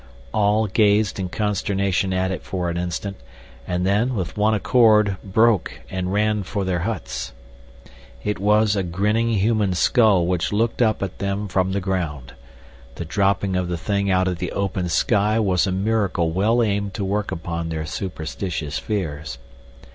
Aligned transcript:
All 0.33 0.65
gazed 0.65 1.19
in 1.19 1.29
consternation 1.29 2.11
at 2.11 2.31
it 2.31 2.41
for 2.41 2.71
an 2.71 2.77
instant, 2.77 3.17
and 3.67 3.85
then, 3.85 4.15
with 4.15 4.35
one 4.35 4.55
accord, 4.55 5.17
broke 5.23 5.79
and 5.91 6.11
ran 6.11 6.41
for 6.41 6.63
their 6.65 6.79
huts. 6.79 7.33
It 8.23 8.39
was 8.39 8.75
a 8.75 8.81
grinning 8.81 9.29
human 9.33 9.75
skull 9.75 10.25
which 10.25 10.51
looked 10.51 10.81
up 10.81 11.03
at 11.03 11.19
them 11.19 11.47
from 11.47 11.71
the 11.71 11.81
ground. 11.81 12.33
The 12.95 13.05
dropping 13.05 13.55
of 13.55 13.67
the 13.67 13.77
thing 13.77 14.09
out 14.09 14.27
of 14.27 14.39
the 14.39 14.51
open 14.53 14.89
sky 14.89 15.37
was 15.39 15.67
a 15.67 15.71
miracle 15.71 16.31
well 16.31 16.63
aimed 16.63 16.95
to 16.95 17.05
work 17.05 17.31
upon 17.31 17.69
their 17.69 17.85
superstitious 17.85 18.79
fears. 18.79 19.37